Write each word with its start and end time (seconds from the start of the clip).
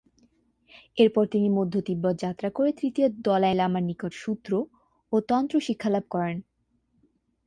এরপর 0.97 1.23
তিনি 1.27 1.47
মধ্য 1.49 1.73
তিব্বত 1.87 2.15
যাত্রা 2.19 2.49
করে 2.51 2.69
তৃতীয় 2.79 3.07
দলাই 3.23 3.55
লামার 3.55 3.83
নিকট 3.83 4.11
সূত্র 4.13 4.51
অ 5.11 5.17
তন্ত্র 5.29 5.55
শিক্ষালাভ 5.59 6.05
করেন। 6.09 6.37